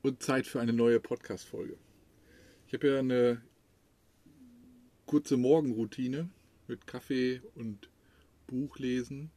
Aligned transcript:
Und 0.00 0.22
Zeit 0.22 0.46
für 0.46 0.58
eine 0.58 0.72
neue 0.72 1.00
Podcast-Folge. 1.00 1.76
Ich 2.66 2.72
habe 2.72 2.88
ja 2.88 2.98
eine 3.00 3.42
kurze 5.04 5.36
Morgenroutine 5.36 6.30
mit 6.66 6.86
Kaffee 6.86 7.42
und 7.56 7.90
Buchlesen. 8.46 9.30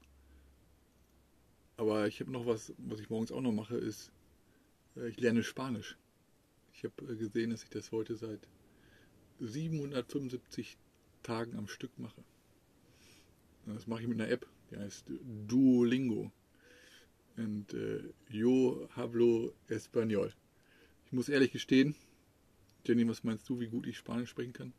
Aber 1.76 2.08
ich 2.08 2.22
habe 2.22 2.32
noch 2.32 2.46
was, 2.46 2.72
was 2.78 3.02
ich 3.02 3.10
morgens 3.10 3.34
auch 3.34 3.42
noch 3.42 3.52
mache, 3.52 3.76
ist, 3.76 4.14
äh, 4.96 5.10
ich 5.10 5.20
lerne 5.20 5.44
Spanisch. 5.44 5.98
Ich 6.74 6.86
habe 6.86 7.12
äh, 7.12 7.18
gesehen, 7.18 7.50
dass 7.50 7.64
ich 7.64 7.70
das 7.70 7.92
heute 7.92 8.16
seit 8.16 8.48
775 9.42 10.78
Tagen 11.22 11.58
am 11.58 11.68
Stück 11.68 12.00
mache. 12.00 12.24
Das 13.66 13.88
mache 13.88 14.04
ich 14.04 14.08
mit 14.08 14.22
einer 14.22 14.32
App, 14.32 14.48
die 14.70 14.78
heißt 14.78 15.06
Duolingo. 15.48 16.32
Und 17.38 17.74
äh, 17.74 18.04
yo 18.30 18.90
hablo 18.96 19.54
español. 19.70 20.32
Ich 21.06 21.14
muss 21.14 21.30
ehrlich 21.30 21.52
gestehen, 21.52 21.96
Jenny, 22.86 23.08
was 23.08 23.24
meinst 23.24 23.48
du, 23.50 23.60
wie 23.60 23.68
gut 23.68 23.88
ich 23.88 23.98
Spanisch 23.98 24.30
sprechen 24.30 24.54
kann? 24.54 24.74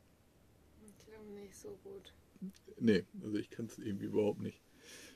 Ich 0.84 1.06
glaube 1.06 1.30
nicht 1.32 1.54
so 1.54 1.78
gut. 1.82 2.12
Nee, 2.78 3.04
also 3.22 3.36
ich 3.36 3.50
kann 3.50 3.66
es 3.66 3.78
irgendwie 3.78 4.06
überhaupt 4.06 4.40
nicht. 4.40 4.60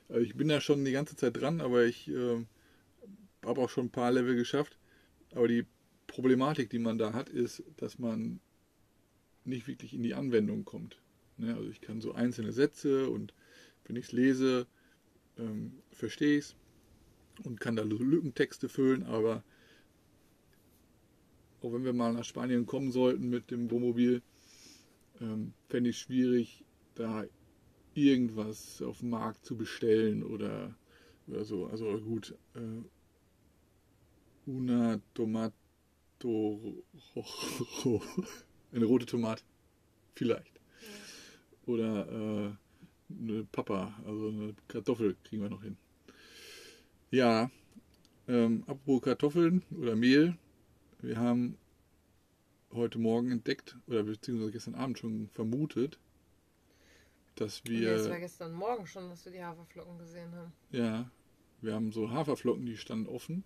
Also 0.09 0.21
ich 0.21 0.35
bin 0.35 0.49
da 0.49 0.61
schon 0.61 0.85
die 0.85 0.93
ganze 0.93 1.17
Zeit 1.17 1.37
dran, 1.37 1.61
aber 1.61 1.85
ich 1.85 2.09
äh, 2.09 2.45
habe 3.45 3.61
auch 3.61 3.71
schon 3.71 3.87
ein 3.87 3.91
paar 3.91 4.13
Level 4.13 4.37
geschafft. 4.37 4.79
Aber 5.33 5.49
die 5.49 5.67
Problematik, 6.07 6.71
die 6.71 6.79
man 6.79 6.99
da 6.99 7.13
hat, 7.13 7.29
ist, 7.29 7.63
dass 7.77 7.99
man 7.99 8.41
nicht 9.45 9.67
wirklich 9.67 9.95
in 9.95 10.03
die 10.03 10.15
Anwendung 10.15 10.65
kommt. 10.65 11.01
Ne? 11.37 11.55
Also 11.55 11.69
ich 11.71 11.81
kann 11.81 12.01
so 12.01 12.13
einzelne 12.13 12.53
Sätze 12.53 13.09
und 13.11 13.35
wenn 13.87 13.97
ich 13.97 14.07
es 14.07 14.13
lese, 14.13 14.67
ähm, 15.39 15.73
verstehe 15.91 16.39
ich 16.39 16.45
es 16.45 16.57
und 17.45 17.61
kann 17.61 17.77
da 17.77 17.83
Lückentexte 17.83 18.69
füllen, 18.69 19.03
aber 19.05 19.43
auch 21.61 21.73
wenn 21.73 21.85
wir 21.85 21.93
mal 21.93 22.13
nach 22.13 22.25
Spanien 22.25 22.67
kommen 22.67 22.93
sollten 22.93 23.29
mit 23.29 23.51
dem 23.51 23.71
Wohnmobil, 23.71 24.23
ähm, 25.21 25.55
fände 25.69 25.91
ich 25.91 25.97
es 25.97 26.03
schwierig, 26.03 26.65
da 26.95 27.25
irgendwas 27.95 28.83
auf 28.83 28.99
dem 28.99 29.11
Markt 29.11 29.45
zu 29.45 29.57
bestellen 29.57 30.23
oder, 30.23 30.75
oder 31.27 31.45
so. 31.45 31.67
Also 31.67 31.99
gut, 32.01 32.37
äh, 32.55 32.83
una 34.47 35.01
tomato 35.15 35.55
rojo, 36.25 38.03
eine 38.73 38.85
rote 38.85 39.07
Tomate, 39.07 39.43
vielleicht. 40.15 40.61
Oder 41.67 42.51
äh, 42.51 42.64
eine 43.09 43.45
Papa, 43.45 43.95
also 44.07 44.29
eine 44.29 44.55
Kartoffel 44.69 45.17
kriegen 45.25 45.43
wir 45.43 45.51
noch 45.51 45.63
hin. 45.63 45.77
Ja, 47.11 47.51
ähm, 48.27 48.65
apropos 48.67 49.03
Kartoffeln 49.03 49.63
oder 49.79 49.95
Mehl, 49.97 50.37
wir 51.01 51.19
haben 51.19 51.59
heute 52.73 52.99
Morgen 52.99 53.31
entdeckt, 53.31 53.77
oder 53.87 54.03
beziehungsweise 54.03 54.53
gestern 54.53 54.75
Abend 54.75 54.99
schon 54.99 55.29
vermutet, 55.29 55.99
dass 57.37 57.65
wir. 57.65 57.97
Das 57.97 58.09
war 58.09 58.19
gestern 58.19 58.53
Morgen 58.53 58.87
schon, 58.87 59.09
dass 59.11 59.25
wir 59.25 59.33
die 59.33 59.45
Haferflocken 59.45 59.99
gesehen 59.99 60.35
haben. 60.35 60.53
Ja, 60.71 61.11
wir 61.61 61.75
haben 61.75 61.93
so 61.93 62.11
Haferflocken, 62.11 62.67
die 62.67 62.77
standen 62.77 63.07
offen. 63.07 63.45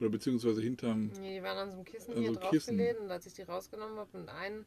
Oder 0.00 0.08
beziehungsweise 0.08 0.60
hinterm. 0.60 1.12
Nee, 1.20 1.36
die 1.36 1.42
waren 1.42 1.56
an 1.56 1.70
so 1.70 1.76
einem 1.76 1.84
Kissen 1.84 2.10
Also 2.10 2.20
hier 2.20 2.32
Kissen. 2.50 2.76
draufgelegt 2.76 3.00
und 3.00 3.10
als 3.10 3.26
ich 3.26 3.34
die 3.34 3.42
rausgenommen 3.42 3.96
habe 3.96 4.18
und 4.18 4.28
einen, 4.28 4.64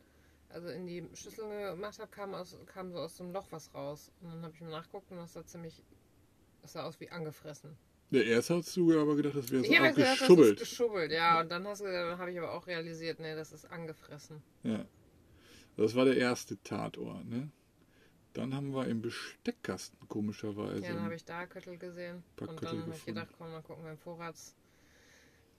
also 0.49 0.69
in 0.69 0.85
die 0.87 1.07
Schüssel 1.13 1.47
gemacht 1.75 1.99
habe, 1.99 2.09
kam, 2.09 2.33
aus, 2.33 2.57
kam 2.67 2.91
so 2.91 2.99
aus 2.99 3.19
einem 3.19 3.31
Loch 3.31 3.47
was 3.51 3.73
raus. 3.73 4.11
Und 4.21 4.31
dann 4.31 4.43
habe 4.43 4.53
ich 4.53 4.61
mir 4.61 4.69
nachgeguckt 4.69 5.11
und 5.11 5.17
das 5.17 5.33
sah 5.33 5.45
ziemlich. 5.45 5.83
Das 6.61 6.73
sah 6.73 6.83
aus 6.83 6.99
wie 6.99 7.09
angefressen. 7.09 7.77
Ja, 8.09 8.21
erst 8.21 8.49
hast 8.49 8.75
du 8.77 8.97
aber 8.99 9.15
gedacht, 9.15 9.35
das 9.35 9.51
wäre 9.51 9.63
so 9.63 9.69
habe 9.75 9.87
gedacht, 9.89 9.97
das 9.97 10.05
ist 10.05 10.11
abgeschubbelt. 10.21 10.59
geschubbelt, 10.59 11.11
ja. 11.11 11.41
Und 11.41 11.49
dann, 11.49 11.67
hast 11.67 11.81
du- 11.81 12.17
habe 12.17 12.31
ich 12.31 12.37
aber 12.37 12.53
auch 12.53 12.65
realisiert, 12.67 13.19
nee, 13.19 13.35
das 13.35 13.51
ist 13.51 13.65
angefressen. 13.65 14.41
Ja. 14.63 14.85
Das 15.75 15.93
war 15.93 16.05
der 16.05 16.17
erste 16.17 16.61
Tatort, 16.63 17.25
ne? 17.25 17.51
Dann 18.33 18.53
haben 18.55 18.73
wir 18.73 18.87
im 18.87 19.01
Besteckkasten 19.01 20.07
komischerweise. 20.07 20.83
ja, 20.85 20.93
dann 20.93 21.03
habe 21.03 21.15
ich 21.15 21.25
da 21.25 21.45
Köttel 21.47 21.77
gesehen. 21.77 22.23
und 22.39 22.47
Köttel 22.47 22.55
dann 22.61 22.81
habe 22.83 22.93
ich 22.95 23.05
gedacht, 23.05 23.29
komm, 23.37 23.51
dann 23.51 23.63
gucken 23.63 23.83
wir 23.83 23.91
im 23.91 23.97
Vorrats. 23.97 24.55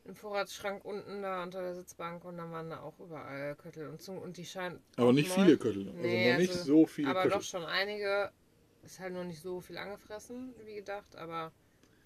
Im 0.08 0.14
Vorratsschrank 0.16 0.84
unten 0.86 1.20
da 1.22 1.42
unter 1.42 1.60
der 1.60 1.74
Sitzbank 1.74 2.24
und 2.24 2.38
dann 2.38 2.50
waren 2.50 2.70
da 2.70 2.80
auch 2.80 2.98
überall 2.98 3.54
Köttel 3.56 3.88
und, 3.88 4.00
zum, 4.00 4.18
und 4.18 4.38
die 4.38 4.46
scheinen. 4.46 4.80
aber 4.96 5.12
nicht 5.12 5.28
neu- 5.36 5.44
viele 5.44 5.58
Köttel. 5.58 5.86
Also 5.88 6.00
Nee, 6.00 6.32
noch 6.32 6.38
nicht 6.38 6.50
also- 6.52 6.64
so 6.64 6.86
viele 6.86 7.10
Aber 7.10 7.22
Köttel. 7.24 7.38
doch 7.38 7.44
schon 7.44 7.64
einige. 7.64 8.32
Ist 8.84 9.00
halt 9.00 9.12
nur 9.12 9.24
nicht 9.24 9.42
so 9.42 9.60
viel 9.60 9.76
angefressen, 9.76 10.54
wie 10.64 10.76
gedacht, 10.76 11.14
aber 11.16 11.52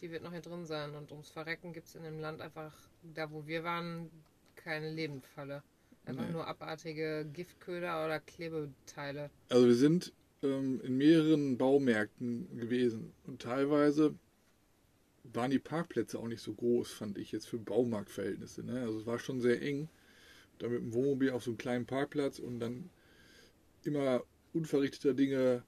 die 0.01 0.11
wird 0.11 0.25
noch 0.25 0.33
hier 0.33 0.41
drin 0.41 0.67
sein. 0.67 0.97
Und 0.97 1.13
ums 1.13 1.31
Verrecken 1.31 1.73
gibt 1.73 1.87
es 1.87 1.95
in 1.95 2.03
dem 2.03 2.19
Land 2.19 2.41
einfach, 2.41 2.75
da 3.15 3.31
wo 3.31 3.47
wir 3.47 3.63
waren, 3.63 4.11
keine 4.57 4.91
Lebendfalle. 4.91 5.63
Einfach 6.05 6.25
Nee. 6.27 6.33
nur 6.33 6.49
abartige 6.49 7.25
Giftköder 7.33 8.05
oder 8.05 8.19
Klebeteile. 8.19 9.31
Also 9.49 9.67
wir 9.67 9.75
sind 9.77 10.13
ähm, 10.43 10.81
in 10.83 10.97
mehreren 10.99 11.57
Baumärkten 11.57 12.59
gewesen 12.59 13.13
und 13.29 13.41
teilweise 13.43 14.15
waren 15.25 15.51
die 15.51 15.59
Parkplätze 15.59 16.19
auch 16.19 16.27
nicht 16.29 16.43
so 16.43 16.53
groß, 16.55 16.93
fand 16.93 17.19
ich 17.19 17.33
jetzt 17.33 17.47
für 17.49 17.59
Baumarktverhältnisse. 17.59 18.65
Ne? 18.65 18.81
Also 18.83 19.01
es 19.01 19.07
war 19.07 19.19
schon 19.19 19.41
sehr 19.41 19.61
eng. 19.63 19.89
Da 20.59 20.69
mit 20.69 20.81
dem 20.81 20.93
Wohnmobil 20.93 21.31
auf 21.31 21.45
so 21.45 21.51
einem 21.53 21.59
kleinen 21.59 21.87
Parkplatz 21.87 22.39
und 22.39 22.61
dann 22.61 22.91
immer 23.85 24.23
unverrichteter 24.53 25.15
Dinge 25.15 25.63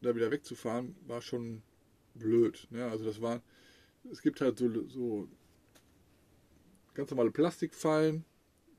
da 0.00 0.14
wieder 0.14 0.30
wegzufahren, 0.30 0.94
war 1.06 1.20
schon 1.22 1.62
blöd. 2.14 2.66
Ne? 2.70 2.84
Also 2.86 3.04
das 3.04 3.20
war, 3.20 3.42
es 4.10 4.22
gibt 4.22 4.40
halt 4.40 4.58
so, 4.58 4.88
so 4.88 5.28
ganz 6.94 7.10
normale 7.10 7.30
Plastikfallen, 7.30 8.24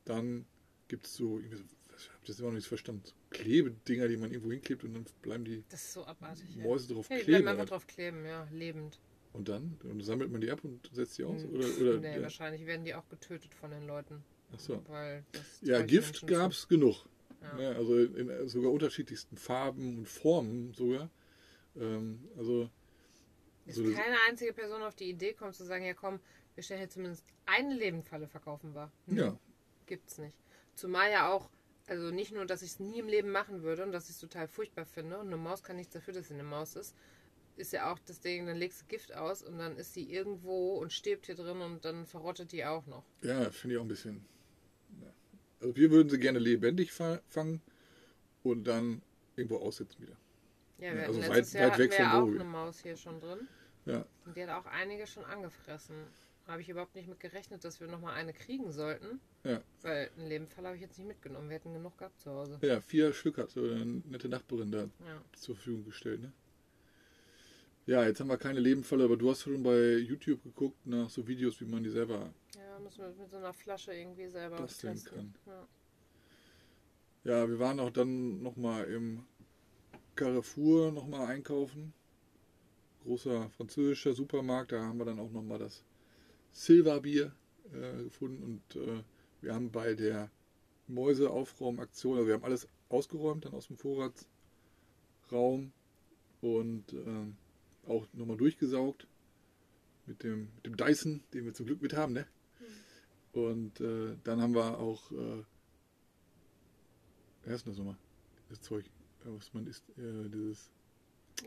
dann 0.06 0.46
gibt 0.88 1.06
es 1.06 1.16
so, 1.16 1.40
ich 1.40 1.52
habe 1.52 1.64
das 2.26 2.40
immer 2.40 2.50
noch 2.50 2.56
nicht 2.56 2.68
verstanden, 2.68 3.04
so 3.06 3.14
Klebedinger, 3.30 4.08
die 4.08 4.18
man 4.18 4.32
irgendwo 4.32 4.52
hinklebt 4.52 4.84
und 4.84 4.94
dann 4.94 5.06
bleiben 5.22 5.46
die 5.46 5.64
Das 5.70 5.84
ist 5.84 5.94
so 5.94 6.06
abartig. 6.06 6.56
Mäuse 6.56 6.94
drauf 6.94 7.10
Ja, 7.10 7.18
die 7.18 7.24
kleben. 7.24 7.44
bleiben 7.44 7.60
einfach 7.60 7.70
drauf 7.70 7.88
kleben, 7.88 8.26
ja, 8.26 8.48
lebend. 8.52 9.00
Und 9.34 9.48
dann? 9.48 9.78
Und 9.84 10.02
sammelt 10.04 10.32
man 10.32 10.42
die 10.42 10.50
ab 10.52 10.64
und 10.64 10.90
setzt 10.92 11.18
die 11.18 11.24
aus? 11.24 11.44
Hm. 11.44 11.54
Oder, 11.54 11.68
oder, 11.82 11.98
nee, 12.00 12.16
ja. 12.16 12.22
wahrscheinlich 12.24 12.66
werden 12.66 12.84
die 12.84 12.96
auch 12.96 13.08
getötet 13.10 13.54
von 13.54 13.70
den 13.72 13.86
Leuten. 13.86 14.24
Achso. 14.52 14.82
Weil 14.88 15.24
das 15.32 15.60
Ja, 15.62 15.82
Gift 15.84 16.26
gab 16.26 16.52
es 16.52 16.68
genug. 16.68 17.06
Ja. 17.42 17.54
Ne? 17.54 17.76
Also 17.76 17.96
in 17.98 18.50
sogar 18.50 18.72
unterschiedlichsten 18.72 19.38
Farben 19.38 20.00
und 20.00 20.08
Formen 20.10 20.74
sogar. 20.74 21.10
Ähm, 21.78 22.28
also 22.38 22.70
Ist 23.68 23.76
so 23.76 23.84
das- 23.84 23.94
keine 23.94 24.16
einzige 24.28 24.52
Person 24.54 24.82
auf 24.82 24.96
die 24.96 25.10
Idee 25.10 25.34
kommt 25.34 25.54
zu 25.56 25.64
sagen, 25.64 25.86
ja 25.86 25.94
komm, 25.94 26.20
wir 26.56 26.64
stellen 26.64 26.80
hier 26.80 26.90
zumindest 26.90 27.24
eine 27.46 27.76
Lebendfalle 27.76 28.28
verkaufen 28.28 28.74
wir. 28.74 28.92
ja, 29.08 29.38
Gibt's 29.86 30.18
nicht. 30.18 30.36
Zumal 30.76 31.12
ja 31.12 31.32
auch, 31.32 31.50
also 31.88 32.10
nicht 32.12 32.34
nur, 32.34 32.46
dass 32.46 32.62
ich 32.64 32.72
es 32.72 32.80
nie 32.80 33.00
im 33.00 33.08
Leben 33.08 33.32
machen 33.32 33.62
würde 33.64 33.84
und 33.84 33.92
dass 33.92 34.06
ich 34.06 34.12
es 34.16 34.20
total 34.20 34.48
furchtbar 34.48 34.86
finde 34.86 35.18
und 35.20 35.28
eine 35.28 35.38
Maus 35.38 35.64
kann 35.64 35.76
nichts 35.78 35.94
dafür, 35.94 36.14
dass 36.14 36.28
sie 36.28 36.34
eine 36.34 36.44
Maus 36.44 36.76
ist, 36.76 36.96
ist 37.60 37.74
ja 37.74 37.92
auch 37.92 38.00
das 38.00 38.20
Ding, 38.22 38.46
dann 38.48 38.58
legst 38.58 38.82
du 38.82 38.86
Gift 38.88 39.14
aus 39.14 39.44
und 39.44 39.58
dann 39.58 39.76
ist 39.78 39.94
sie 39.94 40.12
irgendwo 40.12 40.76
und 40.78 40.92
stirbt 40.94 41.26
hier 41.28 41.36
drin 41.36 41.62
und 41.62 41.86
dann 41.86 42.06
verrottet 42.06 42.52
die 42.52 42.66
auch 42.66 42.86
noch. 42.88 43.04
ja 43.22 43.50
finde 43.52 43.76
ich 43.76 43.80
auch 43.80 43.86
ein 43.86 43.88
bisschen. 43.90 44.26
Ja. 45.02 45.14
Also 45.62 45.76
wir 45.76 45.92
würden 45.92 46.10
sie 46.10 46.20
gerne 46.20 46.40
lebendig 46.40 46.92
fa 46.92 47.20
fangen 47.28 47.62
und 48.44 48.64
dann 48.66 49.02
irgendwo 49.36 49.58
aussetzen 49.58 50.02
wieder. 50.02 50.16
Ja, 50.80 50.88
Ja, 50.88 50.96
wir 50.96 51.02
also 51.08 51.20
hatten 51.22 51.30
weit- 51.32 51.38
letztes 51.38 51.54
Jahr 51.54 51.64
weit 51.66 51.72
hatten 51.74 51.82
weg 51.84 51.92
wir 51.92 51.98
vom 51.98 52.06
ja 52.06 52.12
auch 52.14 52.22
Wohnmobil. 52.22 52.40
eine 52.42 52.50
Maus 52.50 52.80
hier 52.80 52.96
schon 52.98 53.20
drin 53.20 53.48
Ja, 53.86 54.06
und 54.26 54.36
die 54.38 54.44
hat 54.44 54.50
auch 54.50 54.66
einige 54.66 55.06
schon 55.08 55.26
angefressen. 55.26 55.96
Habe 56.48 56.62
ich 56.62 56.70
überhaupt 56.70 56.96
nicht 56.96 57.08
mit 57.08 57.20
gerechnet, 57.20 57.64
dass 57.64 57.80
wir 57.80 57.88
nochmal 57.88 58.16
eine 58.16 58.34
kriegen 58.34 58.72
sollten, 58.72 59.20
ja. 59.44 59.62
weil 59.84 60.10
einen 60.18 60.28
Lebendfall 60.30 60.66
habe 60.66 60.76
ich 60.78 60.82
jetzt 60.82 60.98
nicht 60.98 61.08
mitgenommen. 61.08 61.48
Wir 61.50 61.56
hätten 61.58 61.74
genug 61.74 61.96
gehabt 62.00 62.20
zu 62.20 62.32
Hause. 62.32 62.58
Ja, 62.64 62.82
vier 62.82 63.14
Stück 63.14 63.38
hat 63.38 63.52
so 63.52 63.62
eine 63.64 63.86
nette 63.86 64.30
Nachbarin 64.30 64.72
da 64.72 64.84
Ja. 65.06 65.22
zur 65.34 65.56
Verfügung 65.56 65.86
gestellt. 65.86 66.22
Ne? 66.22 66.32
Ja, 67.90 68.06
jetzt 68.06 68.20
haben 68.20 68.28
wir 68.28 68.38
keine 68.38 68.60
Lebenfalle, 68.60 69.04
aber 69.06 69.18
du 69.18 69.32
hast 69.32 69.42
schon 69.42 69.64
bei 69.64 69.96
YouTube 69.98 70.44
geguckt 70.44 70.86
nach 70.86 71.10
so 71.10 71.28
Videos, 71.28 71.60
wie 71.60 71.66
man 71.66 71.82
die 71.82 71.90
selber 71.90 72.32
Ja, 72.56 72.78
müssen 72.78 73.00
wir 73.00 73.10
mit 73.20 73.32
so 73.32 73.38
einer 73.38 73.52
Flasche 73.52 73.92
irgendwie 73.92 74.28
selber 74.28 74.58
Basteln 74.58 74.94
testen. 74.94 75.12
kann. 75.18 75.34
Ja. 75.48 75.68
Ja, 77.24 77.50
wir 77.50 77.58
waren 77.58 77.80
auch 77.80 77.90
dann 77.90 78.44
nochmal 78.44 78.84
im 78.84 79.26
Carrefour 80.14 80.92
nochmal 80.92 81.30
einkaufen. 81.30 81.92
Großer 83.06 83.50
französischer 83.58 84.14
Supermarkt. 84.14 84.72
Da 84.72 84.84
haben 84.84 85.00
wir 85.00 85.06
dann 85.06 85.20
auch 85.20 85.32
nochmal 85.32 85.58
das 85.58 85.84
Silva-Bier 86.52 87.34
äh, 87.74 88.04
gefunden. 88.04 88.44
Und 88.44 88.76
äh, 88.76 89.02
wir 89.42 89.56
haben 89.56 89.72
bei 89.72 89.96
der 89.96 90.30
Mäuseaufraumaktion, 90.86 92.18
also 92.18 92.28
wir 92.28 92.36
haben 92.36 92.44
alles 92.44 92.68
ausgeräumt 92.90 93.46
dann 93.46 93.56
aus 93.56 93.66
dem 93.66 93.78
Vorratsraum 93.78 95.74
und 96.42 96.94
äh, 96.94 97.34
auch 97.90 98.08
nochmal 98.14 98.38
durchgesaugt 98.38 99.08
mit 100.06 100.24
dem, 100.24 100.50
mit 100.56 100.66
dem 100.66 100.78
Dyson, 100.78 101.24
den 101.34 101.46
wir 101.46 101.54
zum 101.54 101.66
Glück 101.66 101.82
mit 101.82 101.94
haben. 101.94 102.14
Ne? 102.14 102.26
Und 103.32 103.80
äh, 103.82 104.16
dann 104.24 104.42
haben 104.42 104.56
wir 104.56 104.80
auch 104.80 105.12
äh, 105.12 105.44
das 107.46 107.66
nochmal? 107.66 107.98
Das 108.50 108.62
Zeug, 108.62 108.86
was 109.24 109.54
man 109.54 109.68
isst, 109.68 109.88
äh, 109.98 110.30
dieses 110.30 110.70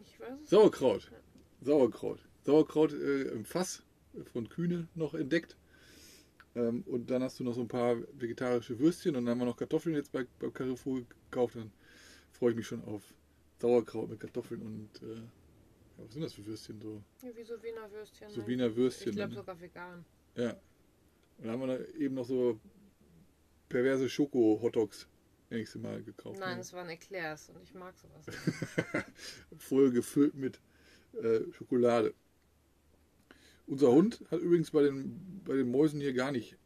Ich 0.00 0.19
weiß 0.21 0.41
es 0.43 0.50
Sauerkraut. 0.50 1.11
Sauerkraut. 1.61 2.21
Sauerkraut 2.43 2.93
äh, 2.93 3.23
im 3.31 3.44
Fass 3.44 3.83
von 4.33 4.49
Kühne 4.49 4.89
noch 4.94 5.15
entdeckt. 5.15 5.56
Ähm, 6.55 6.83
und 6.87 7.11
dann 7.11 7.23
hast 7.23 7.41
du 7.41 7.44
noch 7.44 7.55
so 7.55 7.62
ein 7.62 7.69
paar 7.69 7.97
vegetarische 8.19 8.79
Würstchen 8.79 9.17
und 9.17 9.25
dann 9.25 9.33
haben 9.33 9.39
wir 9.39 9.47
noch 9.47 9.56
Kartoffeln 9.56 9.94
jetzt 9.97 10.12
bei, 10.12 10.27
bei 10.39 10.50
Carrefour 10.50 11.03
gekauft. 11.31 11.56
Dann 11.56 11.73
freue 12.31 12.50
ich 12.50 12.56
mich 12.56 12.67
schon 12.67 12.85
auf 12.85 13.03
Sauerkraut 13.61 14.11
mit 14.11 14.21
Kartoffeln 14.21 14.61
und 14.62 15.03
äh, 15.03 15.17
ja, 15.17 15.23
was 16.05 16.13
sind 16.13 16.23
das 16.23 16.33
für 16.35 16.45
Würstchen 16.47 16.81
so? 16.81 17.03
Ja, 17.23 17.37
wie 17.37 17.45
so 17.45 17.63
Wiener 17.63 17.91
Würstchen. 17.91 18.31
So 18.31 18.41
ne? 18.41 18.47
Wiener 18.47 18.77
Würstchen. 18.77 19.11
Ich 19.11 19.17
glaube 19.17 19.35
sogar 19.35 19.61
vegan. 19.61 20.05
Ja. 20.37 20.51
Und 21.39 21.47
dann 21.47 21.51
haben 21.53 21.61
wir 21.61 21.79
da 21.79 21.85
eben 21.99 22.15
noch 22.15 22.25
so 22.25 22.61
perverse 23.69 24.09
Schoko-Hotdogs 24.09 25.09
nächste 25.51 25.79
Mal 25.79 26.03
gekauft. 26.03 26.39
Nein, 26.39 26.57
ne? 26.57 26.61
es 26.61 26.73
waren 26.73 26.89
Eclairs 26.89 27.51
und 27.51 27.63
ich 27.63 27.75
mag 27.75 27.95
sowas. 27.97 28.25
Voll 29.59 29.91
gefüllt 29.91 30.35
mit 30.35 30.61
äh, 31.15 31.41
Schokolade. 31.53 32.15
Unser 33.67 33.93
Hund 33.93 34.23
hat 34.31 34.41
übrigens 34.41 34.71
bei 34.71 34.83
den, 34.83 35.43
bei 35.45 35.57
den 35.57 35.71
Mäusen 35.71 36.01
hier 36.01 36.13
gar 36.13 36.33
nicht 36.33 36.57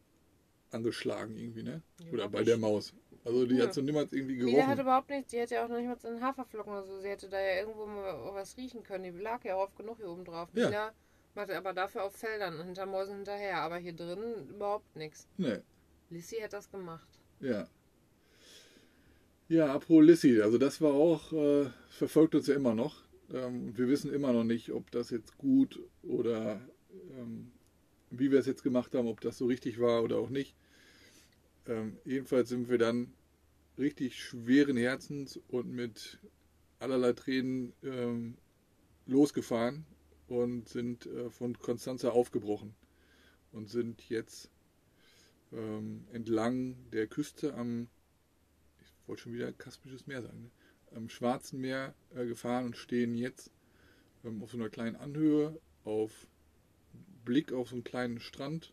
angeschlagen 0.71 1.37
irgendwie, 1.37 1.63
ne? 1.63 1.83
Oder 2.01 2.13
Überhaupt 2.13 2.33
bei 2.33 2.45
der 2.45 2.59
Maus. 2.59 2.95
Also 3.27 3.45
die 3.45 3.55
Nö. 3.57 3.63
hat 3.65 3.75
so 3.75 3.81
niemals 3.83 4.13
irgendwie 4.13 4.37
Mila 4.37 4.59
hat 4.69 4.77
gerochen. 4.77 4.81
überhaupt 4.81 5.11
nichts, 5.11 5.31
die 5.33 5.39
hätte 5.39 5.57
ja 5.57 5.65
auch 5.65 5.69
noch 5.69 5.77
nicht 5.77 5.89
mal 5.89 5.99
so 5.99 6.09
einen 6.09 6.23
Haferflocken 6.23 6.73
oder 6.73 6.85
so. 6.85 7.01
Sie 7.01 7.09
hätte 7.09 7.29
da 7.29 7.41
ja 7.41 7.61
irgendwo 7.61 7.85
mal 7.87 8.35
was 8.35 8.57
riechen 8.57 8.83
können. 8.85 9.05
Die 9.05 9.11
lag 9.23 9.45
ja 9.45 9.57
auch 9.57 9.65
oft 9.65 9.77
genug 9.77 9.97
hier 9.99 10.09
oben 10.09 10.25
drauf. 10.25 10.49
Ja. 10.55 10.67
Mila 10.69 10.93
machte 11.35 11.57
aber 11.57 11.73
dafür 11.73 12.05
auf 12.05 12.15
Feldern 12.15 12.63
hinter 12.65 12.87
Mäusen 12.87 13.17
hinterher. 13.17 13.59
Aber 13.63 13.79
hier 13.79 13.93
drin 13.95 14.49
überhaupt 14.49 14.95
nichts. 14.97 15.27
Ne, 15.37 15.63
Lissy 16.11 16.37
hätte 16.37 16.57
das 16.57 16.71
gemacht. 16.71 17.09
ja. 17.41 17.69
Ja, 19.49 19.73
apropos 19.73 20.05
Lissy, 20.05 20.41
also 20.43 20.59
das 20.59 20.81
war 20.81 20.93
auch, 20.93 21.33
äh, 21.33 21.67
verfolgt 21.89 22.35
uns 22.35 22.49
ja 22.49 22.57
immer 22.57 22.75
noch. 22.75 23.03
Ähm, 23.33 23.69
und 23.69 23.79
wir 23.79 23.87
wissen 23.89 24.13
immer 24.13 24.33
noch 24.33 24.43
nicht, 24.43 24.73
ob 24.73 24.91
das 24.91 25.11
jetzt 25.11 25.39
gut 25.39 25.79
oder 26.03 26.61
ähm, 27.17 27.53
wie 28.11 28.33
wir 28.33 28.41
es 28.41 28.47
jetzt 28.47 28.65
gemacht 28.65 28.93
haben, 28.97 29.07
ob 29.07 29.21
das 29.21 29.39
so 29.39 29.47
richtig 29.47 29.81
war 29.81 30.03
oder 30.03 30.17
auch 30.19 30.31
nicht. 30.31 30.57
Ähm, 31.69 31.97
jedenfalls 32.05 32.49
sind 32.49 32.69
wir 32.69 32.79
dann 32.79 33.13
richtig 33.79 34.23
schweren 34.23 34.77
Herzens 34.77 35.39
und 35.49 35.71
mit 35.71 36.19
allerlei 36.79 37.13
Tränen 37.13 37.73
ähm, 37.83 38.37
losgefahren 39.07 39.85
und 40.29 40.69
sind 40.69 41.07
äh, 41.07 41.31
von 41.31 41.59
Konstanza 41.59 42.11
aufgebrochen 42.11 42.75
und 43.53 43.69
sind 43.69 44.09
jetzt 44.09 44.51
ähm, 45.53 46.07
entlang 46.13 46.77
der 46.93 47.07
Küste 47.07 47.55
am, 47.55 47.89
ich 48.81 49.09
wollte 49.09 49.23
schon 49.23 49.33
wieder 49.33 49.53
Kaspisches 49.53 50.07
Meer 50.07 50.23
sagen, 50.23 50.43
ne? 50.43 50.51
am 50.95 51.09
Schwarzen 51.09 51.61
Meer 51.61 51.95
äh, 52.15 52.27
gefahren 52.27 52.67
und 52.67 52.77
stehen 52.77 53.17
jetzt 53.17 53.51
ähm, 54.25 54.43
auf 54.43 54.51
so 54.51 54.57
einer 54.57 54.71
kleinen 54.71 54.97
Anhöhe 54.97 55.59
auf 55.85 56.27
Blick 57.25 57.53
auf 57.53 57.69
so 57.69 57.77
einen 57.77 57.85
kleinen 57.85 58.21
Strand. 58.21 58.73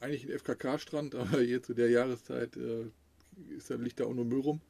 Eigentlich 0.00 0.24
ein 0.24 0.38
FKK-Strand, 0.38 1.14
aber 1.16 1.40
jetzt 1.40 1.66
zu 1.66 1.74
der 1.74 1.90
Jahreszeit 1.90 2.56
äh, 2.56 2.86
ist 3.56 3.70
da, 3.70 3.74
liegt 3.76 4.00
da 4.00 4.04
auch 4.04 4.14
nur 4.14 4.24
Müll 4.24 4.40
rum 4.40 4.60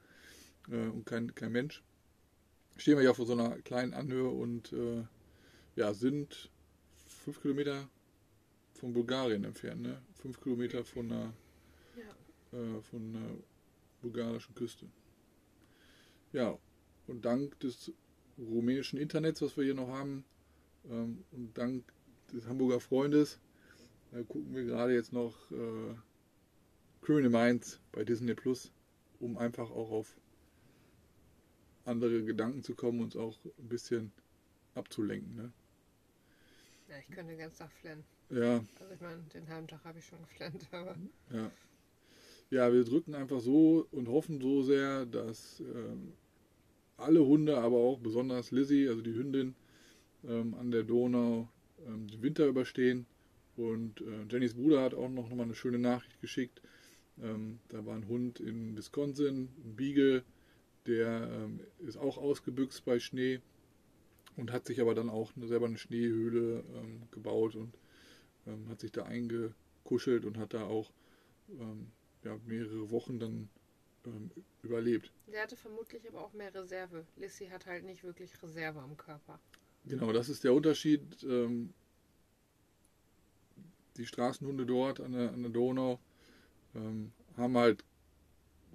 äh, 0.70 0.88
und 0.88 1.04
kein, 1.06 1.34
kein 1.34 1.52
Mensch. 1.52 1.82
Stehen 2.76 2.96
wir 2.98 3.04
ja 3.04 3.14
vor 3.14 3.26
so 3.26 3.32
einer 3.32 3.56
kleinen 3.62 3.94
Anhöhe 3.94 4.28
und 4.28 4.72
äh, 4.72 5.04
ja, 5.76 5.94
sind 5.94 6.50
fünf 7.06 7.40
Kilometer 7.40 7.88
von 8.74 8.92
Bulgarien 8.92 9.44
entfernt, 9.44 9.82
ne? 9.82 10.02
Fünf 10.14 10.40
Kilometer 10.40 10.84
von 10.84 11.10
einer, 11.10 11.32
Ja. 11.96 12.58
äh, 12.58 12.80
von 12.82 13.16
einer 13.16 13.30
bulgarischen 14.02 14.54
Küste. 14.54 14.86
Ja, 16.32 16.58
und 17.06 17.24
dank 17.24 17.58
des 17.60 17.92
rumänischen 18.38 18.98
Internets, 18.98 19.40
was 19.40 19.56
wir 19.56 19.64
hier 19.64 19.74
noch 19.74 19.88
haben, 19.88 20.24
ähm, 20.90 21.24
und 21.32 21.56
dank 21.56 21.84
des 22.32 22.46
Hamburger 22.46 22.80
Freundes, 22.80 23.38
äh, 24.12 24.22
gucken 24.24 24.54
wir 24.54 24.64
gerade 24.64 24.94
jetzt 24.94 25.12
noch 25.12 25.34
äh, 25.50 25.94
Criminal 27.06 27.30
Minds 27.30 27.78
bei 27.92 28.02
Disney 28.02 28.34
Plus, 28.34 28.72
um 29.20 29.38
einfach 29.38 29.70
auch 29.70 29.92
auf 29.92 30.16
andere 31.84 32.24
Gedanken 32.24 32.64
zu 32.64 32.74
kommen, 32.74 32.98
uns 33.00 33.14
auch 33.14 33.38
ein 33.60 33.68
bisschen 33.68 34.10
abzulenken. 34.74 35.36
Ne? 35.36 35.52
Ja, 36.88 36.96
ich 36.98 37.06
könnte 37.14 37.30
den 37.30 37.38
ganzen 37.38 37.58
Tag 37.58 37.70
flennen. 37.70 38.02
Ja, 38.30 38.64
Also 38.80 38.92
ich 38.92 39.00
meine, 39.00 39.22
den 39.32 39.48
halben 39.48 39.68
Tag 39.68 39.84
habe 39.84 40.00
ich 40.00 40.04
schon 40.04 40.18
geflennt, 40.20 40.66
aber 40.72 40.96
Ja. 41.32 41.52
Ja, 42.50 42.72
wir 42.72 42.82
drücken 42.82 43.14
einfach 43.14 43.38
so 43.38 43.86
und 43.92 44.08
hoffen 44.08 44.40
so 44.40 44.64
sehr, 44.64 45.06
dass 45.06 45.60
ähm, 45.60 46.12
alle 46.96 47.24
Hunde, 47.24 47.56
aber 47.58 47.76
auch 47.76 48.00
besonders 48.00 48.50
Lizzie, 48.50 48.88
also 48.88 49.00
die 49.00 49.14
Hündin, 49.14 49.54
ähm, 50.26 50.54
an 50.54 50.72
der 50.72 50.82
Donau 50.82 51.48
ähm, 51.86 52.08
den 52.08 52.22
Winter 52.22 52.48
überstehen. 52.48 53.06
Und 53.56 54.00
äh, 54.00 54.24
Jennys 54.28 54.54
Bruder 54.54 54.82
hat 54.82 54.94
auch 54.94 55.08
noch 55.08 55.30
mal 55.30 55.44
eine 55.44 55.54
schöne 55.54 55.78
Nachricht 55.78 56.20
geschickt. 56.20 56.60
Ähm, 57.22 57.60
da 57.68 57.84
war 57.86 57.94
ein 57.94 58.08
Hund 58.08 58.40
in 58.40 58.76
Wisconsin, 58.76 59.48
ein 59.64 59.76
Beagle, 59.76 60.22
der 60.86 61.30
ähm, 61.32 61.60
ist 61.86 61.96
auch 61.96 62.18
ausgebüxt 62.18 62.84
bei 62.84 62.98
Schnee 62.98 63.40
und 64.36 64.52
hat 64.52 64.66
sich 64.66 64.80
aber 64.80 64.94
dann 64.94 65.08
auch 65.08 65.32
selber 65.36 65.66
eine 65.66 65.78
Schneehöhle 65.78 66.62
ähm, 66.74 67.02
gebaut 67.10 67.56
und 67.56 67.74
ähm, 68.46 68.68
hat 68.68 68.80
sich 68.80 68.92
da 68.92 69.04
eingekuschelt 69.04 70.24
und 70.24 70.38
hat 70.38 70.54
da 70.54 70.64
auch 70.64 70.92
ähm, 71.58 71.90
ja, 72.22 72.38
mehrere 72.46 72.90
Wochen 72.90 73.18
dann 73.18 73.48
ähm, 74.04 74.30
überlebt. 74.62 75.10
der 75.32 75.42
hatte 75.42 75.56
vermutlich 75.56 76.06
aber 76.08 76.22
auch 76.22 76.32
mehr 76.34 76.54
Reserve. 76.54 77.06
Lissy 77.16 77.46
hat 77.46 77.66
halt 77.66 77.84
nicht 77.84 78.04
wirklich 78.04 78.30
Reserve 78.42 78.80
am 78.80 78.96
Körper. 78.96 79.40
Genau, 79.86 80.12
das 80.12 80.28
ist 80.28 80.42
der 80.42 80.52
Unterschied. 80.52 81.00
Die 83.96 84.04
Straßenhunde 84.04 84.66
dort 84.66 85.00
an 85.00 85.12
der, 85.12 85.32
an 85.32 85.42
der 85.42 85.52
Donau 85.52 86.00
ähm, 86.76 87.12
haben 87.36 87.56
halt, 87.56 87.84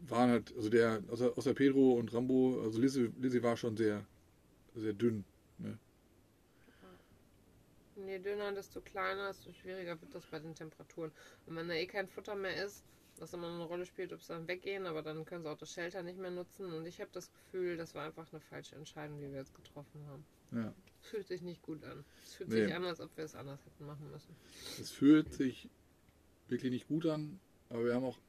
waren 0.08 0.30
halt, 0.32 0.54
also 0.56 0.70
der, 0.70 1.02
außer, 1.10 1.32
außer 1.38 1.54
Pedro 1.54 1.94
und 1.94 2.14
Rambo, 2.14 2.62
also 2.64 2.80
Lizzie, 2.80 3.12
Lizzie 3.20 3.44
war 3.44 3.56
schon 3.56 3.78
sehr, 3.78 4.06
sehr 4.76 4.94
dünn. 4.94 5.24
Ne? 5.60 5.78
Je 8.08 8.20
dünner, 8.20 8.52
desto 8.54 8.82
kleiner, 8.82 9.28
desto 9.28 9.52
schwieriger 9.54 10.00
wird 10.02 10.16
das 10.16 10.26
bei 10.26 10.40
den 10.40 10.56
Temperaturen. 10.56 11.12
Und 11.46 11.56
wenn 11.56 11.68
da 11.68 11.76
eh 11.76 11.86
kein 11.86 12.08
Futter 12.08 12.36
mehr 12.36 12.64
ist, 12.66 12.84
was 13.20 13.34
immer 13.34 13.48
eine 13.54 13.64
Rolle 13.64 13.86
spielt, 13.86 14.12
ob 14.14 14.22
sie 14.22 14.30
dann 14.34 14.48
weggehen, 14.48 14.88
aber 14.88 15.04
dann 15.04 15.24
können 15.26 15.44
sie 15.44 15.50
auch 15.50 15.58
das 15.58 15.72
Shelter 15.72 16.02
nicht 16.02 16.18
mehr 16.18 16.32
nutzen. 16.32 16.74
Und 16.74 16.88
ich 16.88 17.00
habe 17.00 17.12
das 17.14 17.30
Gefühl, 17.32 17.78
das 17.78 17.94
war 17.94 18.06
einfach 18.06 18.26
eine 18.32 18.42
falsche 18.42 18.76
Entscheidung, 18.76 19.20
die 19.20 19.30
wir 19.30 19.40
jetzt 19.40 19.54
getroffen 19.54 20.04
haben. 20.08 20.26
Ja. 20.52 20.74
Es 21.04 21.10
fühlt 21.10 21.28
sich 21.28 21.42
nicht 21.44 21.62
gut 21.62 21.84
an. 21.84 22.04
Es 22.24 22.36
fühlt 22.36 22.50
Nee. 22.50 22.66
sich 22.66 22.74
an, 22.74 22.84
als 22.86 23.00
ob 23.00 23.16
wir 23.16 23.26
es 23.26 23.36
anders 23.36 23.60
hätten 23.66 23.86
machen 23.86 24.10
müssen. 24.10 24.36
Es 24.80 24.90
fühlt 24.90 25.32
sich 25.34 25.70
wirklich 26.48 26.72
nicht 26.72 26.88
gut 26.88 27.06
an, 27.06 27.40
aber 27.72 27.86
wir 27.86 27.96
haben 27.96 28.06
auch 28.06 28.20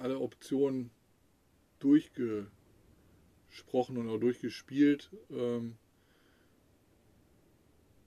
alle 0.00 0.18
Optionen 0.18 0.90
durchgesprochen 1.80 2.50
und 3.96 4.08
auch 4.08 4.18
durchgespielt. 4.18 5.10
Ähm, 5.30 5.76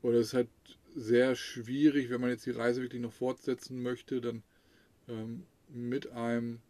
und 0.02 0.14
es 0.16 0.28
ist 0.28 0.34
halt 0.34 0.50
sehr 0.96 1.36
schwierig, 1.36 2.10
wenn 2.10 2.22
man 2.22 2.30
jetzt 2.32 2.46
die 2.46 2.52
Reise 2.52 2.82
wirklich 2.82 3.02
noch 3.02 3.14
fortsetzen 3.14 3.82
möchte, 3.82 4.22
dann 4.22 4.44
ähm, 5.10 5.46
mit 5.70 6.12
einem, 6.12 6.62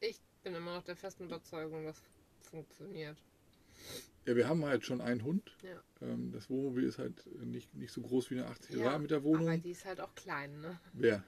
Ich 0.00 0.20
bin 0.42 0.56
immer 0.56 0.74
noch 0.74 0.82
der 0.82 0.96
festen 0.96 1.24
Überzeugung, 1.26 1.84
das 1.84 2.02
funktioniert. 2.40 3.16
ja, 4.26 4.36
wir 4.36 4.48
haben 4.48 4.64
halt 4.64 4.84
schon 4.84 5.00
einen 5.00 5.24
Hund. 5.24 5.52
Ja. 5.62 5.82
Ähm, 6.00 6.32
das 6.32 6.50
Wohnmobil 6.50 6.84
ist 6.84 6.98
halt 6.98 7.26
nicht, 7.44 7.74
nicht 7.74 7.92
so 7.92 8.00
groß 8.02 8.30
wie 8.30 8.38
eine 8.38 8.48
80er 8.48 8.78
Ja, 8.78 8.98
mit 8.98 9.10
der 9.10 9.18
Aber 9.18 9.24
Wohnung. 9.24 9.62
die 9.62 9.70
ist 9.72 9.84
halt 9.84 10.00
auch 10.00 10.14
klein, 10.14 10.60
ne? 10.60 10.78
Wer? 10.92 11.24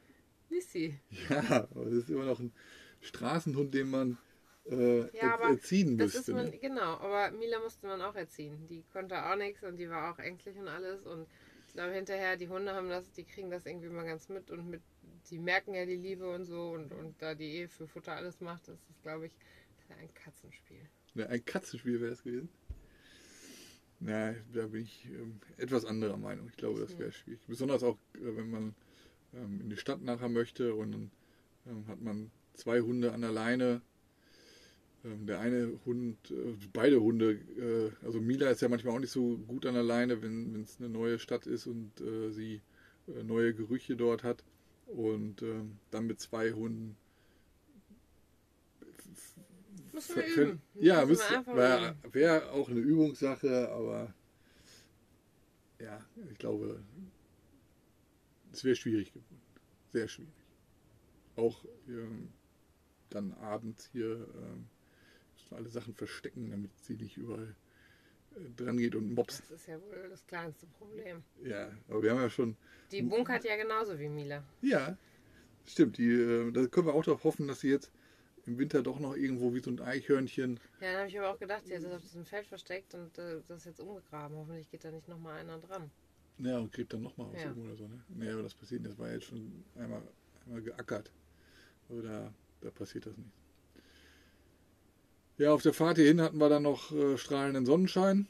Lissy. 0.51 0.99
Ja, 1.29 1.69
aber 1.71 1.87
es 1.87 1.95
ist 1.95 2.11
immer 2.11 2.25
noch 2.25 2.41
ein 2.41 2.53
Straßenhund, 3.01 3.73
den 3.75 3.91
man 3.91 4.19
äh, 4.67 5.01
Ja, 5.17 5.37
er- 5.37 5.51
erziehen 5.51 5.97
Das 5.97 6.15
ist 6.15 6.29
müsste. 6.29 6.33
man, 6.35 6.47
ne? 6.51 6.59
genau, 6.59 6.99
aber 6.99 7.31
Mila 7.31 7.59
musste 7.61 7.87
man 7.87 8.03
auch 8.03 8.15
erziehen. 8.15 8.67
Die 8.69 8.83
konnte 8.93 9.25
auch 9.25 9.37
nichts 9.37 9.63
und 9.63 9.77
die 9.79 9.89
war 9.89 10.13
auch 10.13 10.19
ängstlich 10.19 10.57
und 10.59 10.69
alles. 10.69 11.07
Und 11.07 11.27
ich 11.67 11.73
glaube 11.75 11.93
hinterher, 11.95 12.37
die 12.37 12.49
Hunde 12.49 12.75
haben 12.75 12.89
das, 12.89 13.11
die 13.13 13.25
kriegen 13.25 13.51
das 13.51 13.65
irgendwie 13.65 13.89
mal 13.89 14.05
ganz 14.05 14.29
mit 14.29 14.51
und 14.51 14.69
mit, 14.69 14.83
die 15.31 15.39
merken 15.39 15.75
ja 15.75 15.87
die 15.87 15.97
Liebe 15.97 16.29
und 16.29 16.45
so 16.45 16.71
und, 16.73 16.93
und 16.93 17.21
da 17.23 17.35
die 17.35 17.59
eh 17.61 17.69
für 17.69 17.87
Futter 17.87 18.13
alles 18.17 18.41
macht, 18.41 18.69
das 18.69 18.79
ist, 18.91 19.03
glaube 19.03 19.27
ich, 19.27 19.37
das 19.89 19.97
ein 19.99 20.13
Katzenspiel. 20.15 20.89
Ne, 21.15 21.29
ein 21.29 21.45
Katzenspiel 21.45 22.01
wäre 22.01 22.13
es 22.13 22.23
gewesen. 22.23 22.49
Na, 24.01 24.35
da 24.53 24.67
bin 24.67 24.83
ich 24.83 25.05
ähm, 25.07 25.41
etwas 25.59 25.85
anderer 25.85 26.17
Meinung. 26.17 26.49
Ich 26.49 26.57
glaube, 26.57 26.81
das 26.81 26.99
wäre 26.99 27.13
schwierig. 27.13 27.41
Besonders 27.47 27.83
auch, 27.83 27.99
äh, 28.15 28.37
wenn 28.37 28.51
man 28.51 28.75
ähm, 29.35 29.61
in 29.63 29.71
die 29.71 29.77
Stadt 29.77 30.03
nachher 30.03 30.29
möchte 30.29 30.75
und 30.75 30.93
dann 30.93 31.11
ähm, 31.67 31.87
hat 31.89 32.01
man 32.01 32.31
zwei 32.55 32.81
Hunde 32.81 33.13
an 33.13 33.21
der 33.21 33.33
Leine. 33.33 33.81
Ähm, 35.05 35.27
der 35.27 35.41
eine 35.41 35.79
Hund, 35.87 36.17
äh, 36.31 36.57
beide 36.73 37.01
Hunde, 37.01 37.33
äh, 37.33 37.91
also 38.05 38.21
Mila 38.21 38.51
ist 38.51 38.61
ja 38.61 38.69
manchmal 38.69 38.95
auch 38.95 39.01
nicht 39.01 39.13
so 39.13 39.39
gut 39.49 39.65
an 39.67 39.75
der 39.75 39.83
Leine, 39.83 40.21
wenn 40.23 40.63
es 40.63 40.79
eine 40.79 40.89
neue 40.89 41.19
Stadt 41.19 41.47
ist 41.47 41.67
und 41.67 42.01
äh, 42.01 42.31
sie 42.31 42.61
äh, 43.09 43.23
neue 43.23 43.55
Gerüche 43.55 43.97
dort 43.97 44.25
hat. 44.25 44.45
Und 44.87 45.43
ähm, 45.43 45.79
dann 45.91 46.07
mit 46.07 46.21
zwei 46.21 46.53
Hunden 46.53 46.97
Müssen 49.93 50.17
wir 50.17 50.27
üben. 50.27 50.63
Ja, 50.75 51.05
Müssen 51.05 51.47
wäre 51.47 51.95
wär 52.13 52.53
auch 52.53 52.69
eine 52.69 52.81
Übungssache, 52.81 53.71
aber 53.71 54.13
ja, 55.81 56.01
ich 56.31 56.39
glaube, 56.39 56.81
es 58.53 58.65
wäre 58.65 58.77
schwierig 58.77 59.13
geworden. 59.13 59.41
Sehr 59.93 60.09
schwierig. 60.09 60.33
Auch 61.37 61.65
ähm, 61.89 62.29
dann 63.11 63.33
abends 63.35 63.89
hier 63.93 64.13
ähm, 64.13 64.67
müssen 65.35 65.51
wir 65.51 65.59
alle 65.59 65.69
Sachen 65.69 65.95
verstecken, 65.95 66.51
damit 66.51 66.71
sie 66.83 66.95
nicht 66.95 67.17
überall 67.17 67.55
äh, 68.37 68.41
dran 68.57 68.79
geht 68.79 68.95
und 68.95 69.15
mobst. 69.15 69.43
Das 69.51 69.61
ist 69.61 69.67
ja 69.67 69.81
wohl 69.81 70.09
das 70.09 70.27
kleinste 70.27 70.67
Problem. 70.67 71.23
Ja, 71.43 71.71
aber 71.89 72.03
wir 72.03 72.11
haben 72.11 72.21
ja 72.21 72.31
schon. 72.31 72.57
Die 72.91 73.03
bunkert 73.03 73.45
ja 73.45 73.57
genauso 73.57 73.99
wie 73.99 74.09
Mila. 74.09 74.45
Ja, 74.63 74.97
stimmt. 75.67 75.99
Die, 75.99 76.11
äh, 76.11 76.53
da 76.53 76.67
können 76.67 76.87
wir 76.87 76.95
auch 76.95 77.05
darauf 77.05 77.25
hoffen, 77.25 77.49
dass 77.49 77.61
sie 77.61 77.71
jetzt 77.71 77.91
im 78.47 78.59
Winter 78.59 78.83
doch 78.83 78.99
noch 78.99 79.17
irgendwo 79.17 79.55
wie 79.55 79.61
so 79.61 79.71
ein 79.71 79.81
Eichhörnchen. 79.81 80.59
Ja, 80.81 80.93
dann 80.93 80.97
habe 81.01 81.09
ich 81.09 81.19
aber 81.19 81.31
auch 81.31 81.39
gedacht, 81.39 81.67
sie 81.67 81.75
ist 81.75 81.87
auf 81.87 82.01
diesem 82.01 82.25
Feld 82.25 82.47
versteckt 82.47 82.95
und 82.95 83.19
äh, 83.19 83.41
das 83.49 83.59
ist 83.59 83.67
jetzt 83.67 83.81
umgegraben. 83.81 84.37
Hoffentlich 84.37 84.69
geht 84.71 84.85
da 84.85 84.91
nicht 84.91 85.09
nochmal 85.09 85.39
einer 85.39 85.59
dran. 85.59 85.91
Ja, 86.39 86.59
und 86.59 86.73
gräbt 86.73 86.93
dann 86.93 87.03
nochmal 87.03 87.27
aus 87.29 87.43
Ja. 87.43 87.53
oder 87.53 87.77
so, 87.77 87.87
ne? 87.87 88.03
Nee, 88.09 88.31
aber 88.31 88.43
das 88.43 88.55
passiert 88.55 88.83
nicht. 88.83 88.93
Das 88.93 88.99
war 88.99 89.13
jetzt 89.13 89.27
schon 89.27 89.65
einmal, 89.77 90.03
einmal 90.47 90.63
geackert. 90.63 91.11
Also 91.89 92.03
da, 92.03 92.33
da 92.63 92.71
passiert 92.71 93.07
das 93.07 93.17
nicht. 93.17 93.31
Ja, 95.39 95.53
auf 95.53 95.63
der 95.63 95.73
Fahrt 95.73 95.97
hierhin 95.97 96.21
hatten 96.21 96.39
wir 96.39 96.49
dann 96.49 96.63
noch 96.63 96.93
äh, 96.93 97.17
strahlenden 97.17 97.65
Sonnenschein. 97.67 98.27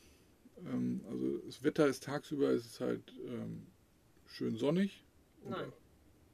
Ähm, 0.65 1.01
also 1.09 1.39
das 1.39 1.63
Wetter 1.63 1.87
ist 1.87 2.05
tagsüber 2.05 2.51
ist 2.51 2.67
es 2.67 2.81
halt 2.81 3.03
ähm, 3.27 3.67
schön 4.27 4.57
sonnig. 4.57 5.05
Nein. 5.45 5.73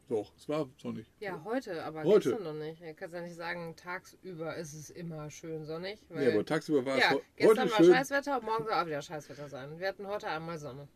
Doch, 0.09 0.33
es 0.37 0.49
war 0.49 0.69
sonnig. 0.81 1.07
Ja, 1.19 1.43
heute, 1.45 1.83
aber 1.83 2.05
Heute. 2.05 2.31
gestern 2.31 2.45
noch 2.45 2.65
nicht. 2.65 2.81
Du 2.81 2.95
kannst 2.95 3.15
ja 3.15 3.23
nicht 3.23 3.35
sagen, 3.35 3.75
tagsüber 3.75 4.55
ist 4.57 4.73
es 4.75 4.91
immer 4.91 5.31
schön 5.31 5.65
sonnig. 5.65 5.99
Weil, 6.11 6.33
aber 6.33 6.45
tagsüber 6.45 6.85
war 6.85 6.97
ja, 6.99 7.07
es 7.07 7.11
ho- 7.17 7.23
gestern 7.37 7.59
heute 7.59 7.71
war 7.73 7.77
schön. 7.79 7.93
Scheißwetter, 7.95 8.41
morgen 8.43 8.65
soll 8.65 8.73
auch 8.75 8.87
wieder 8.87 9.03
Scheißwetter 9.03 9.49
sein. 9.49 9.79
Wir 9.81 9.89
hatten 9.89 10.07
heute 10.07 10.29
einmal 10.29 10.59
Sonne. 10.59 10.87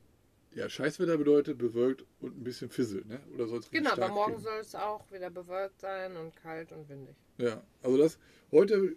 Ja, 0.55 0.69
Scheißwetter 0.69 1.17
bedeutet 1.17 1.59
bewölkt 1.59 2.05
und 2.21 2.37
ein 2.37 2.43
bisschen 2.45 2.71
Fissel, 2.71 3.05
ne? 3.07 3.21
Oder 3.35 3.47
soll 3.47 3.61
es 3.61 3.71
Genau, 3.71 3.93
aber 3.93 4.09
morgen 4.09 4.33
gehen? 4.35 4.43
soll 4.43 4.59
es 4.59 4.75
auch 4.75 5.11
wieder 5.13 5.31
bewölkt 5.31 5.81
sein 5.81 6.17
und 6.17 6.35
kalt 6.37 6.73
und 6.73 6.89
windig. 6.89 7.15
Ja, 7.39 7.63
also 7.83 7.97
das 7.97 8.19
heute. 8.51 8.97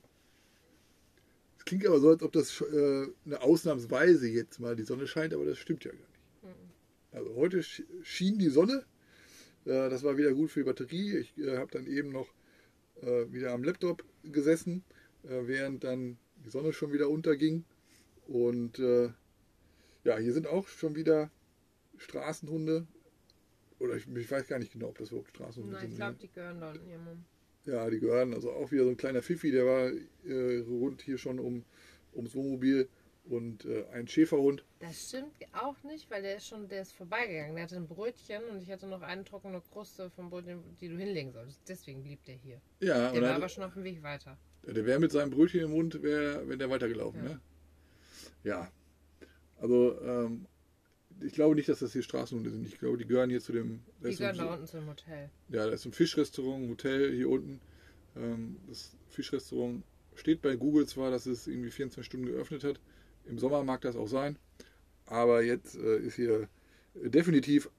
Es 1.60 1.66
klingt 1.66 1.86
aber 1.86 2.00
so, 2.00 2.10
als 2.10 2.24
ob 2.24 2.32
das 2.34 2.60
äh, 2.62 3.08
eine 3.26 3.42
Ausnahmsweise 3.42 4.28
jetzt 4.28 4.60
mal 4.60 4.76
die 4.76 4.84
Sonne 4.84 5.08
scheint, 5.08 5.34
aber 5.34 5.46
das 5.46 5.58
stimmt 5.58 5.84
ja 5.86 5.92
gar 5.92 5.98
nicht. 6.00 6.10
Also 7.12 7.36
heute 7.36 7.60
sch- 7.60 7.86
schien 8.02 8.40
die 8.40 8.50
Sonne. 8.50 8.84
Äh, 9.66 9.90
das 9.90 10.04
war 10.04 10.18
wieder 10.18 10.34
gut 10.34 10.50
für 10.52 10.62
die 10.62 10.66
Batterie. 10.66 11.18
Ich 11.18 11.38
äh, 11.38 11.58
habe 11.58 11.72
dann 11.72 11.86
eben 11.86 12.10
noch 12.10 12.34
äh, 13.02 13.32
wieder 13.32 13.52
am 13.54 13.64
Laptop 13.64 14.04
gesessen, 14.24 14.84
äh, 15.24 15.42
während 15.48 15.84
dann 15.84 16.18
die 16.44 16.50
Sonne 16.50 16.74
schon 16.74 16.92
wieder 16.92 17.10
unterging. 17.10 17.64
Und 18.28 18.80
äh, 18.80 19.12
ja, 20.04 20.18
hier 20.18 20.34
sind 20.34 20.48
auch 20.48 20.68
schon 20.68 20.96
wieder 20.96 21.30
Straßenhunde. 21.98 22.88
Oder 23.80 23.96
ich, 23.96 24.08
ich 24.08 24.32
weiß 24.32 24.48
gar 24.48 24.60
nicht 24.60 24.72
genau, 24.72 24.90
ob 24.90 24.98
das 24.98 25.10
überhaupt 25.10 25.30
Straßenhunde 25.30 25.76
Nein, 25.76 25.86
ich 25.86 25.92
sind. 25.92 25.98
glaube, 26.00 26.18
die 26.22 26.32
gehören 26.32 26.60
da 26.62 26.74
in 26.74 26.88
ihrem 26.90 27.04
Mund. 27.04 27.26
Ja, 27.66 27.90
die 27.90 28.00
gehören 28.00 28.34
also 28.34 28.52
auch 28.52 28.72
wieder 28.72 28.84
so 28.84 28.90
ein 28.90 28.98
kleiner 28.98 29.22
Pfiffi, 29.22 29.52
der 29.52 29.66
war 29.66 29.92
äh, 30.26 30.60
rund 30.68 31.02
hier 31.02 31.18
schon 31.18 31.40
um, 31.40 31.64
ums 32.14 32.36
Wohnmobil 32.36 32.90
und 33.26 33.64
äh, 33.66 33.86
ein 33.94 34.06
Schäferhund. 34.08 34.66
Das 34.80 35.08
stimmt 35.10 35.32
auch 35.54 35.82
nicht, 35.84 36.10
weil 36.12 36.22
der 36.22 36.36
ist 36.38 36.48
schon, 36.48 36.68
der 36.68 36.82
ist 36.82 36.92
vorbeigegangen. 36.92 37.56
Der 37.56 37.64
hatte 37.64 37.78
ein 37.78 37.88
Brötchen 37.88 38.44
und 38.52 38.62
ich 38.62 38.70
hatte 38.70 38.86
noch 38.86 39.02
eine 39.02 39.24
trockene 39.24 39.62
Kruste 39.72 40.10
vom 40.10 40.30
Brötchen, 40.30 40.62
die 40.82 40.90
du 40.90 40.98
hinlegen 40.98 41.32
solltest. 41.32 41.62
Deswegen 41.68 42.04
blieb 42.04 42.22
der 42.26 42.36
hier. 42.36 42.60
Ja, 42.82 43.12
Der 43.14 43.22
war 43.22 43.30
er 43.30 43.36
aber 43.36 43.48
schon 43.50 43.64
auf 43.64 43.74
dem 43.76 43.86
Weg 43.86 44.04
weiter. 44.04 44.38
der 44.68 44.86
wäre 44.86 45.00
mit 45.00 45.12
seinem 45.14 45.30
Brötchen 45.32 45.62
im 45.62 45.72
Mund, 45.72 46.04
wär, 46.04 46.48
wenn 46.50 46.60
der 46.60 46.70
weitergelaufen, 46.70 47.24
Ja. 47.24 47.30
ne? 47.30 47.40
Ja. 48.44 48.72
Also, 49.62 50.02
ähm, 50.02 50.46
ich 51.26 51.34
glaube 51.34 51.56
nicht, 51.56 51.70
dass 51.70 51.80
das 51.80 51.94
hier 51.94 52.04
Straßenhunde 52.04 52.52
sind. 52.52 52.68
Ich 52.68 52.80
glaube, 52.80 52.98
die 52.98 53.06
gehören 53.06 53.30
hier 53.30 53.42
zu 53.42 53.52
dem. 53.52 53.82
Die 54.04 54.16
gehören 54.16 54.38
da 54.38 54.54
unten 54.54 54.68
zum 54.68 54.88
Hotel. 54.88 55.30
Ja, 55.50 55.66
da 55.66 55.72
ist 55.72 55.86
ein 55.86 55.94
Fischrestaurant, 55.94 56.64
ein 56.64 56.70
Hotel 56.70 57.14
hier 57.14 57.30
unten. 57.30 57.60
Ähm, 58.16 58.58
das 58.68 58.96
Fischrestaurant 59.10 59.84
steht 60.16 60.42
bei 60.42 60.56
Google 60.56 60.86
zwar, 60.86 61.12
dass 61.12 61.26
es 61.26 61.48
irgendwie 61.48 61.72
24 61.72 62.06
Stunden 62.06 62.28
geöffnet 62.28 62.64
hat. 62.64 62.80
Im 63.26 63.40
Sommer 63.40 63.64
mag 63.64 63.82
das 63.82 63.96
auch 63.96 64.08
sein. 64.08 64.38
Aber 65.06 65.42
jetzt 65.42 65.76
äh, 65.76 65.98
ist 65.98 66.16
hier 66.16 66.48
definitiv 66.96 67.70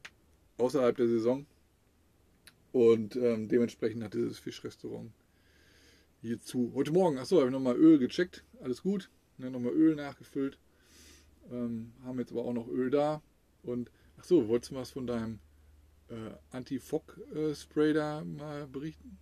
außerhalb 0.59 0.97
der 0.97 1.09
Saison. 1.09 1.47
Und 2.73 3.17
ähm, 3.17 3.49
dementsprechend 3.49 4.03
hat 4.03 4.15
dieses 4.15 4.39
Fischrestaurant 4.39 5.13
hier 6.23 6.41
zu. 6.41 6.73
Heute 6.75 6.91
Morgen, 6.91 7.19
achso, 7.19 7.37
habe 7.37 7.47
ich 7.47 7.53
nochmal 7.53 7.77
Öl 7.77 7.99
gecheckt. 7.99 8.45
Alles 8.61 8.83
gut. 8.83 9.11
Ne, 9.39 9.51
nochmal 9.51 9.73
Öl 9.73 9.95
nachgefüllt. 9.95 10.59
Ähm, 11.53 11.93
haben 12.05 12.19
jetzt 12.19 12.33
aber 12.33 12.45
auch 12.45 12.53
noch 12.53 12.69
Öl 12.69 12.91
da. 12.91 13.23
Und 13.65 13.91
achso, 14.19 14.47
wolltest 14.49 14.73
du 14.73 14.77
was 14.77 14.91
von 14.91 15.07
deinem 15.07 15.39
äh, 16.09 16.15
Anti-Fog-Spray 16.51 17.93
da 17.93 18.23
mal 18.25 18.67
berichten? 18.67 19.19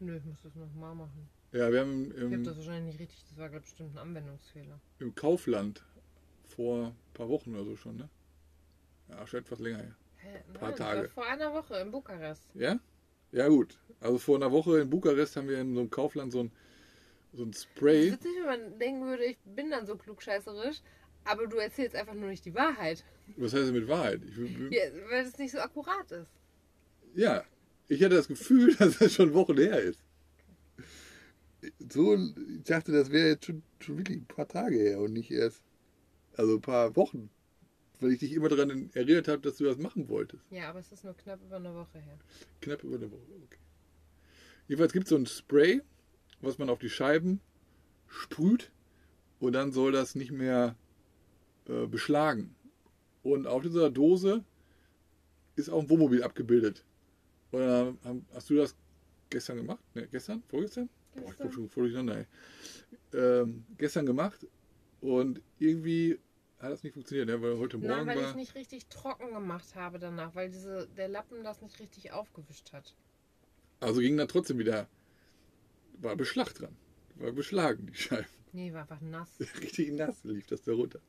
Nö, 0.00 0.16
ich 0.16 0.24
muss 0.24 0.38
das 0.42 0.54
nochmal 0.54 0.94
machen. 0.94 1.28
Ja, 1.52 1.70
wir 1.72 1.80
haben 1.80 2.10
Ich 2.14 2.22
habe 2.22 2.34
im, 2.34 2.44
das 2.44 2.56
wahrscheinlich 2.56 2.94
nicht 2.94 3.00
richtig, 3.00 3.24
das 3.28 3.38
war 3.38 3.48
glaube 3.48 3.62
bestimmt 3.62 3.94
ein 3.94 3.98
Anwendungsfehler. 3.98 4.80
im 5.00 5.14
Kaufland 5.14 5.84
vor 6.46 6.86
ein 6.88 6.94
paar 7.14 7.28
Wochen 7.28 7.54
oder 7.54 7.64
so 7.64 7.76
schon, 7.76 7.96
ne? 7.96 8.08
Ja, 9.08 9.26
schon 9.26 9.40
etwas 9.40 9.58
länger 9.58 9.78
her. 9.78 9.96
Hä? 10.18 10.42
Paar 10.54 10.68
Nein, 10.70 10.78
Tage. 10.78 11.02
Das 11.02 11.12
vor 11.12 11.26
einer 11.26 11.52
Woche 11.52 11.74
in 11.80 11.90
Bukarest. 11.90 12.48
Ja? 12.54 12.78
Ja, 13.32 13.48
gut. 13.48 13.78
Also 14.00 14.18
vor 14.18 14.36
einer 14.36 14.52
Woche 14.52 14.80
in 14.80 14.90
Bukarest 14.90 15.36
haben 15.36 15.48
wir 15.48 15.60
in 15.60 15.74
so 15.74 15.80
einem 15.80 15.90
Kaufland 15.90 16.32
so 16.32 16.44
ein, 16.44 16.52
so 17.32 17.44
ein 17.44 17.52
Spray. 17.52 18.12
Witzig, 18.12 18.30
wenn 18.44 18.46
man 18.70 18.78
denken 18.78 19.06
würde, 19.06 19.24
ich 19.24 19.38
bin 19.44 19.70
dann 19.70 19.86
so 19.86 19.96
klugscheißerisch, 19.96 20.82
aber 21.24 21.46
du 21.46 21.56
erzählst 21.56 21.94
einfach 21.94 22.14
nur 22.14 22.28
nicht 22.28 22.44
die 22.44 22.54
Wahrheit. 22.54 23.04
Was 23.36 23.52
heißt 23.52 23.66
denn 23.68 23.74
mit 23.74 23.88
Wahrheit? 23.88 24.20
Ich, 24.24 24.36
Ja, 24.36 24.82
weil 25.10 25.24
es 25.24 25.38
nicht 25.38 25.52
so 25.52 25.58
akkurat 25.58 26.10
ist. 26.10 26.30
ja, 27.14 27.44
ich 27.88 28.02
hatte 28.02 28.14
das 28.14 28.28
Gefühl, 28.28 28.74
dass 28.78 28.98
das 28.98 29.12
schon 29.12 29.34
Wochen 29.34 29.56
her 29.56 29.80
ist. 29.80 30.02
So, 31.92 32.14
ich 32.14 32.62
dachte, 32.64 32.92
das 32.92 33.10
wäre 33.10 33.28
jetzt 33.30 33.46
schon, 33.46 33.62
schon 33.80 33.98
wirklich 33.98 34.18
ein 34.18 34.26
paar 34.26 34.48
Tage 34.48 34.76
her 34.76 35.00
und 35.00 35.12
nicht 35.12 35.30
erst, 35.30 35.62
also 36.36 36.54
ein 36.54 36.60
paar 36.62 36.96
Wochen. 36.96 37.30
Weil 37.98 38.12
ich 38.12 38.20
dich 38.20 38.32
immer 38.32 38.48
daran 38.48 38.88
erinnert 38.94 39.28
habe, 39.28 39.42
dass 39.42 39.56
du 39.56 39.64
das 39.64 39.76
machen 39.76 40.08
wolltest. 40.08 40.42
Ja, 40.50 40.70
aber 40.70 40.78
es 40.78 40.90
ist 40.90 41.04
nur 41.04 41.14
knapp 41.14 41.38
über 41.44 41.56
eine 41.56 41.74
Woche 41.74 41.98
her. 41.98 42.18
Knapp 42.62 42.82
über 42.82 42.96
eine 42.96 43.10
Woche, 43.10 43.20
okay. 43.44 43.58
Jedenfalls 44.68 44.92
gibt 44.94 45.04
es 45.04 45.10
so 45.10 45.16
ein 45.16 45.26
Spray, 45.26 45.82
was 46.40 46.56
man 46.56 46.70
auf 46.70 46.78
die 46.78 46.88
Scheiben 46.88 47.40
sprüht 48.08 48.70
und 49.38 49.52
dann 49.52 49.72
soll 49.72 49.92
das 49.92 50.14
nicht 50.14 50.30
mehr 50.32 50.76
äh, 51.70 51.86
beschlagen. 51.86 52.54
Und 53.22 53.46
auf 53.46 53.62
dieser 53.62 53.90
Dose 53.90 54.44
ist 55.56 55.68
auch 55.70 55.82
ein 55.82 55.90
Wohnmobil 55.90 56.22
abgebildet. 56.22 56.84
Und 57.52 57.60
dann 57.60 57.98
haben, 58.04 58.26
hast 58.34 58.50
du 58.50 58.56
das 58.56 58.74
gestern 59.28 59.58
gemacht? 59.58 59.82
Ne, 59.94 60.08
gestern? 60.10 60.42
Vorgestern? 60.48 60.88
Boah, 61.14 61.20
ich 61.20 61.26
Gestern. 61.26 61.36
komme 61.38 61.52
schon 61.52 61.68
voll 61.68 61.84
durcheinander. 61.84 62.26
Ähm, 63.12 63.64
gestern 63.76 64.06
gemacht 64.06 64.46
und 65.00 65.42
irgendwie 65.58 66.18
hat 66.58 66.70
das 66.72 66.82
nicht 66.82 66.92
funktioniert, 66.92 67.26
ne? 67.26 67.40
weil 67.40 67.58
heute 67.58 67.78
Morgen 67.78 67.90
Nein, 67.90 68.06
weil 68.06 68.18
ich 68.18 68.26
es 68.26 68.34
nicht 68.34 68.54
richtig 68.54 68.86
trocken 68.86 69.32
gemacht 69.32 69.74
habe 69.74 69.98
danach, 69.98 70.34
weil 70.34 70.50
diese, 70.50 70.88
der 70.96 71.08
Lappen 71.08 71.42
das 71.42 71.62
nicht 71.62 71.80
richtig 71.80 72.12
aufgewischt 72.12 72.72
hat. 72.72 72.94
Also 73.80 74.00
ging 74.00 74.16
dann 74.16 74.28
trotzdem 74.28 74.58
wieder. 74.58 74.88
War 75.94 76.16
Beschlag 76.16 76.54
dran. 76.54 76.76
War 77.16 77.32
beschlagen, 77.32 77.86
die 77.86 77.94
Scheiben. 77.94 78.26
Nee, 78.52 78.72
war 78.72 78.82
einfach 78.82 79.00
nass. 79.00 79.28
Richtig 79.60 79.92
nass 79.92 80.24
lief 80.24 80.46
das 80.46 80.62
da 80.62 80.72
runter. 80.72 81.00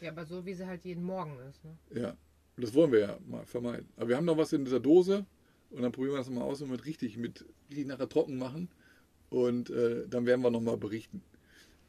Ja, 0.00 0.10
aber 0.10 0.24
so 0.24 0.44
wie 0.44 0.54
sie 0.54 0.66
halt 0.66 0.84
jeden 0.84 1.04
Morgen 1.04 1.38
ist. 1.48 1.64
Ne? 1.64 1.76
Ja. 1.94 2.16
Das 2.60 2.74
wollen 2.74 2.90
wir 2.90 3.00
ja 3.00 3.18
mal 3.26 3.46
vermeiden. 3.46 3.88
Aber 3.96 4.08
wir 4.08 4.16
haben 4.16 4.24
noch 4.24 4.36
was 4.36 4.52
in 4.52 4.64
dieser 4.64 4.80
Dose 4.80 5.24
und 5.70 5.82
dann 5.82 5.92
probieren 5.92 6.14
wir 6.14 6.18
das 6.18 6.30
mal 6.30 6.42
aus 6.42 6.60
und 6.60 6.70
mit 6.70 6.86
richtig, 6.86 7.16
mit 7.16 7.44
richtig 7.70 7.86
nachher 7.86 8.08
trocken 8.08 8.36
machen. 8.36 8.68
Und 9.30 9.70
äh, 9.70 10.08
dann 10.08 10.26
werden 10.26 10.42
wir 10.42 10.50
nochmal 10.50 10.76
berichten. 10.76 11.22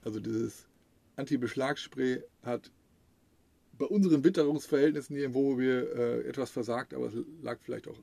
Also 0.03 0.19
dieses 0.19 0.67
Anti-Beschlagsspray 1.15 2.23
hat 2.43 2.71
bei 3.73 3.85
unseren 3.85 4.23
Witterungsverhältnissen 4.23 5.15
hier 5.15 5.25
im 5.25 5.33
Wohnmobil 5.33 5.91
äh, 5.95 6.27
etwas 6.27 6.51
versagt, 6.51 6.93
aber 6.93 7.07
es 7.07 7.13
lag 7.41 7.59
vielleicht 7.61 7.87
auch 7.87 7.97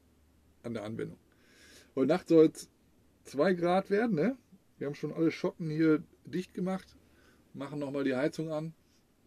an 0.62 0.75
der 0.75 0.84
Anwendung. 0.84 1.18
Heute 1.94 2.08
Nacht 2.08 2.28
soll 2.28 2.46
es 2.46 2.68
2 3.25 3.54
Grad 3.54 3.90
werden, 3.90 4.16
ne? 4.16 4.36
Wir 4.78 4.86
haben 4.86 4.94
schon 4.94 5.12
alle 5.12 5.30
Schotten 5.30 5.70
hier 5.70 6.02
dicht 6.25 6.52
gemacht, 6.54 6.96
machen 7.54 7.78
nochmal 7.78 8.04
die 8.04 8.14
Heizung 8.14 8.50
an 8.50 8.75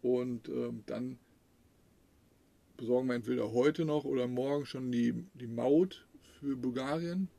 und 0.01 0.47
ähm, 0.49 0.83
dann 0.85 1.19
besorgen 2.77 3.07
wir 3.07 3.15
entweder 3.15 3.51
heute 3.51 3.85
noch 3.85 4.05
oder 4.05 4.27
morgen 4.27 4.65
schon 4.65 4.91
die, 4.91 5.25
die 5.33 5.47
Maut 5.47 6.07
für 6.39 6.55
Bulgarien. 6.55 7.29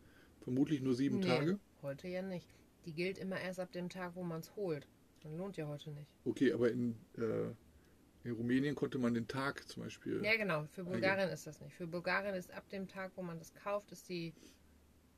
Vermutlich 0.42 0.80
nur 0.80 0.94
sieben 0.94 1.20
Nee, 1.20 1.26
Tage. 1.26 1.58
Heute 1.82 2.08
ja 2.08 2.22
nicht. 2.22 2.46
Die 2.86 2.92
gilt 2.92 3.18
immer 3.18 3.40
erst 3.40 3.60
ab 3.60 3.72
dem 3.72 3.88
Tag, 3.88 4.14
wo 4.14 4.22
man 4.22 4.40
es 4.40 4.54
holt. 4.56 4.86
Dann 5.22 5.36
lohnt 5.36 5.56
ja 5.56 5.66
heute 5.66 5.90
nicht. 5.90 6.10
Okay, 6.24 6.52
aber 6.52 6.70
in, 6.70 6.96
äh, 7.16 7.50
in 8.24 8.32
Rumänien 8.32 8.74
konnte 8.74 8.98
man 8.98 9.14
den 9.14 9.28
Tag 9.28 9.66
zum 9.68 9.82
Beispiel. 9.82 10.22
Ja, 10.24 10.36
genau. 10.36 10.66
Für 10.72 10.84
Bulgarien 10.84 11.28
ist 11.30 11.46
das 11.46 11.60
nicht. 11.60 11.74
Für 11.74 11.86
Bulgarien 11.86 12.34
ist 12.34 12.50
ab 12.52 12.68
dem 12.70 12.88
Tag, 12.88 13.12
wo 13.16 13.22
man 13.22 13.38
das 13.38 13.52
kauft, 13.54 13.92
ist 13.92 14.08
die, 14.08 14.32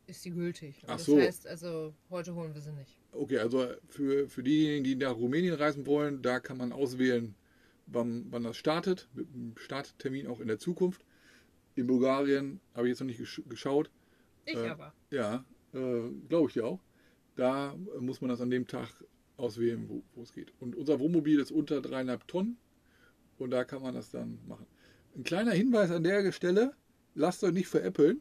ist 0.07 0.25
die 0.25 0.31
gültig. 0.31 0.83
Und 0.83 0.91
Ach 0.91 0.97
das 0.97 1.07
so. 1.07 1.19
heißt, 1.19 1.47
also 1.47 1.95
heute 2.11 2.35
holen 2.35 2.55
wir 2.55 2.61
sie 2.61 2.73
nicht. 2.73 3.02
Okay, 3.13 3.39
also 3.39 3.67
für, 3.89 4.29
für 4.29 4.43
diejenigen, 4.43 4.85
die 4.85 4.97
nach 4.97 5.17
Rumänien 5.17 5.55
reisen 5.55 5.87
wollen, 5.87 6.23
da 6.23 6.41
kann 6.41 6.57
man 6.57 6.73
auswählen, 6.73 7.35
wann, 7.87 8.27
wann 8.31 8.43
das 8.43 8.57
startet, 8.57 9.09
mit 9.15 9.29
einem 9.35 9.55
Starttermin 9.57 10.27
auch 10.27 10.41
in 10.41 10.49
der 10.49 10.59
Zukunft. 10.59 11.05
In 11.75 11.87
Bulgarien 11.87 12.61
habe 12.75 12.87
ich 12.87 12.93
jetzt 12.93 13.01
noch 13.01 13.07
nicht 13.07 13.19
gesch 13.19 13.43
geschaut. 13.49 13.91
Ich 14.47 14.57
Äh, 14.57 14.69
aber. 14.69 14.93
Ja, 15.11 15.45
äh, 15.75 16.11
glaube 16.29 16.49
ich 16.49 16.55
ja 16.55 16.65
auch. 16.65 16.81
Da 17.37 17.75
muss 18.01 18.21
man 18.21 18.31
das 18.31 18.41
an 18.41 18.51
dem 18.51 18.67
Tag 18.67 18.89
auswählen, 19.37 19.89
wo, 19.89 20.03
wo 20.15 20.23
es 20.23 20.33
geht. 20.33 20.53
Und 20.61 20.77
unser 20.77 21.01
Wohnmobil 21.01 21.41
ist 21.41 21.51
unter 21.51 21.81
dreieinhalb 21.81 22.27
Tonnen 22.29 22.59
und 23.39 23.51
da 23.51 23.65
kann 23.65 23.83
man 23.83 23.95
das 23.95 24.11
dann 24.11 24.39
machen. 24.47 24.67
Ein 25.17 25.25
kleiner 25.25 25.53
Hinweis 25.53 25.91
an 25.91 26.05
der 26.05 26.33
Stelle, 26.33 26.75
lasst 27.15 27.45
euch 27.45 27.53
nicht 27.53 27.69
veräppeln. 27.69 28.21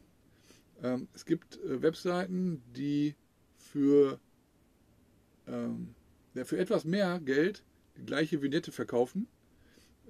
Ähm, 0.82 1.08
es 1.14 1.24
gibt 1.24 1.58
äh, 1.62 1.82
Webseiten, 1.82 2.62
die 2.74 3.14
für, 3.56 4.18
ähm, 5.46 5.94
für 6.34 6.58
etwas 6.58 6.84
mehr 6.84 7.20
Geld 7.20 7.62
die 7.96 8.06
gleiche 8.06 8.42
Vignette 8.42 8.72
verkaufen. 8.72 9.26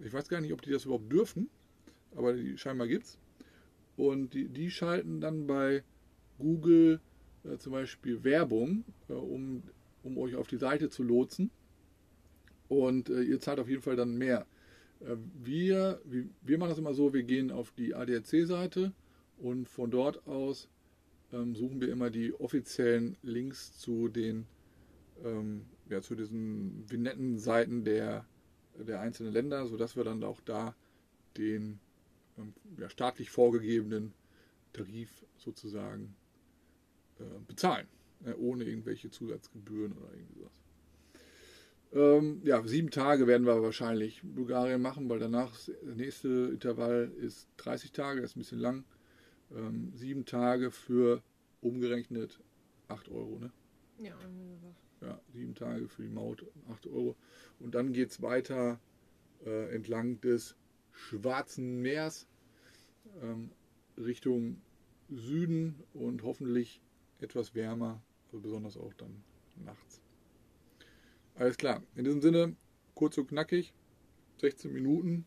Ich 0.04 0.12
weiß 0.12 0.28
gar 0.28 0.40
nicht, 0.40 0.52
ob 0.52 0.62
die 0.62 0.70
das 0.70 0.84
überhaupt 0.84 1.12
dürfen, 1.12 1.48
aber 2.14 2.32
die 2.32 2.56
scheinbar 2.58 2.86
gibt's. 2.86 3.18
Und 3.96 4.34
die, 4.34 4.48
die 4.48 4.70
schalten 4.70 5.20
dann 5.20 5.46
bei 5.46 5.82
Google 6.38 7.00
äh, 7.44 7.58
zum 7.58 7.72
Beispiel 7.72 8.24
Werbung, 8.24 8.84
äh, 9.08 9.12
um, 9.12 9.62
um 10.02 10.18
euch 10.18 10.34
auf 10.36 10.46
die 10.46 10.56
Seite 10.56 10.88
zu 10.88 11.02
lotsen. 11.02 11.50
Und 12.68 13.10
äh, 13.10 13.22
ihr 13.22 13.40
zahlt 13.40 13.60
auf 13.60 13.68
jeden 13.68 13.82
Fall 13.82 13.96
dann 13.96 14.16
mehr. 14.16 14.46
Äh, 15.00 15.16
wir, 15.42 16.00
wir, 16.04 16.24
wir 16.40 16.58
machen 16.58 16.70
das 16.70 16.78
immer 16.78 16.94
so, 16.94 17.12
wir 17.12 17.22
gehen 17.22 17.50
auf 17.50 17.72
die 17.72 17.94
ADAC-Seite 17.94 18.92
und 19.38 19.68
von 19.68 19.90
dort 19.90 20.26
aus 20.26 20.68
ähm, 21.32 21.54
suchen 21.54 21.80
wir 21.80 21.90
immer 21.90 22.10
die 22.10 22.32
offiziellen 22.34 23.16
Links 23.22 23.78
zu 23.78 24.08
den 24.08 24.46
ähm, 25.24 25.66
ja, 25.88 26.00
zu 26.00 26.14
diesen 26.14 26.90
Vignetten-Seiten 26.90 27.84
der, 27.84 28.26
der 28.74 29.00
einzelnen 29.00 29.32
Länder, 29.32 29.66
sodass 29.66 29.96
wir 29.96 30.04
dann 30.04 30.22
auch 30.24 30.40
da 30.40 30.74
den 31.36 31.80
ähm, 32.38 32.54
ja, 32.78 32.88
staatlich 32.88 33.30
vorgegebenen 33.30 34.12
Tarif 34.72 35.24
sozusagen 35.36 36.14
äh, 37.18 37.24
bezahlen, 37.46 37.86
äh, 38.24 38.32
ohne 38.34 38.64
irgendwelche 38.64 39.10
Zusatzgebühren 39.10 39.92
oder 39.92 40.12
irgendwie 40.12 40.38
sowas. 40.40 40.62
Ähm, 41.94 42.40
ja, 42.44 42.66
sieben 42.66 42.90
Tage 42.90 43.26
werden 43.26 43.46
wir 43.46 43.62
wahrscheinlich 43.62 44.22
Bulgarien 44.22 44.80
machen, 44.80 45.10
weil 45.10 45.18
danach 45.18 45.50
das 45.50 45.70
nächste 45.94 46.50
Intervall 46.52 47.12
ist 47.18 47.48
30 47.58 47.92
Tage, 47.92 48.22
das 48.22 48.30
ist 48.30 48.36
ein 48.36 48.40
bisschen 48.40 48.60
lang. 48.60 48.84
Ähm, 49.54 49.92
sieben 49.94 50.24
Tage 50.24 50.70
für 50.70 51.22
umgerechnet 51.60 52.40
8 52.88 53.10
Euro, 53.10 53.38
ne? 53.38 53.52
Ja, 53.98 54.14
irgendwie 54.22 54.46
sowas. 54.46 54.74
Ja, 55.02 55.20
sieben 55.32 55.54
Tage 55.54 55.88
für 55.88 56.02
die 56.02 56.08
Maut, 56.08 56.46
8 56.70 56.86
Euro. 56.86 57.16
Und 57.58 57.74
dann 57.74 57.92
geht 57.92 58.10
es 58.10 58.22
weiter 58.22 58.80
äh, 59.44 59.74
entlang 59.74 60.20
des 60.20 60.54
Schwarzen 60.92 61.82
Meers 61.82 62.28
ähm, 63.20 63.50
Richtung 63.96 64.60
Süden 65.10 65.82
und 65.92 66.22
hoffentlich 66.22 66.80
etwas 67.20 67.54
wärmer, 67.54 68.00
besonders 68.30 68.76
auch 68.76 68.94
dann 68.94 69.22
nachts. 69.56 70.00
Alles 71.34 71.56
klar, 71.56 71.82
in 71.96 72.04
diesem 72.04 72.22
Sinne, 72.22 72.56
kurz 72.94 73.18
und 73.18 73.28
knackig, 73.28 73.74
16 74.40 74.72
Minuten, 74.72 75.26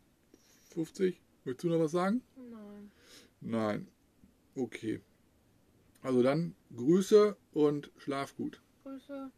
50. 0.70 1.22
Möchtest 1.44 1.64
du 1.64 1.70
noch 1.70 1.80
was 1.80 1.92
sagen? 1.92 2.22
Nein. 2.36 2.92
Nein. 3.42 3.88
Okay. 4.56 5.02
Also 6.02 6.24
dann 6.24 6.56
Grüße 6.76 7.36
und 7.52 7.92
schlaf 7.98 8.36
gut. 8.36 8.62
Grüße. 8.84 9.32